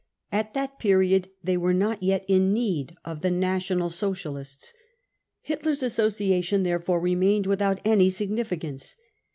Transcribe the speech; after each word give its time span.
At 0.31 0.55
that 0.55 0.79
period 0.79 1.29
they 1.43 1.57
were 1.57 1.75
not 1.75 2.01
yet 2.01 2.25
in 2.27 2.51
need 2.53 2.95
of 3.05 3.21
the 3.21 3.29
National 3.29 3.91
Socialists. 3.91 4.73
Hitler's 5.41 5.83
Association 5.83 6.63
therefore 6.63 6.99
remained 6.99 7.45
without 7.45 7.79
any 7.85 8.09
signi 8.09 8.39
ficance. 8.43 8.95